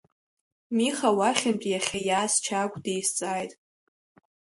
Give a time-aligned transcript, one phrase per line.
[0.75, 3.51] Миха уахьынтә иахьа иааз Чагә дизҵааит.